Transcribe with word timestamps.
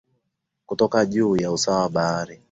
kutoka 0.65 1.05
juu 1.05 1.37
ya 1.37 1.51
usawa 1.51 1.81
wa 1.81 1.89
bahari 1.89 2.39